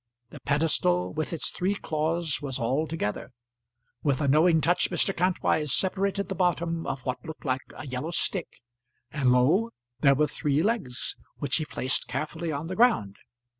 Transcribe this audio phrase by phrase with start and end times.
[0.31, 3.29] The pedestal with its three claws was all together.
[4.01, 5.15] With a knowing touch Mr.
[5.15, 8.61] Kantwise separated the bottom of what looked like a yellow stick,
[9.11, 9.69] and, lo!
[9.99, 13.17] there were three legs, which he placed carefully on the ground.